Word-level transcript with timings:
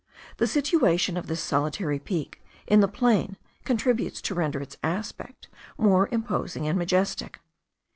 The 0.37 0.47
situation 0.47 1.15
of 1.15 1.27
this 1.27 1.43
solitary 1.43 1.99
peak 1.99 2.43
in 2.65 2.79
the 2.79 2.87
plain 2.87 3.37
contributes 3.65 4.19
to 4.23 4.33
render 4.33 4.59
its 4.59 4.77
aspect 4.81 5.47
more 5.77 6.09
imposing 6.11 6.67
and 6.67 6.75
majestic. 6.75 7.39